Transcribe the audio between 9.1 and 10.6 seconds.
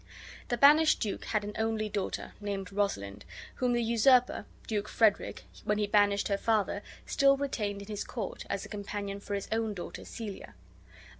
for his own daughter, Celia.